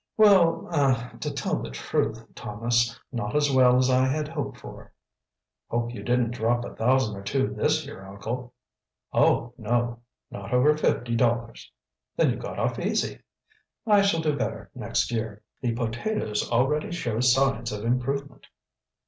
[0.17, 4.91] "Well ah to tell the truth, Thomas, not as well as I had hoped for."
[5.69, 8.51] "Hope you didn't drop a thousand or two this year, uncle?"
[9.13, 9.99] "Oh, no
[10.31, 11.71] not over fifty dollars."
[12.15, 13.19] "Then you got off easy."
[13.85, 15.43] "I shall do better next year.
[15.61, 18.47] The potatoes already show signs of improvement."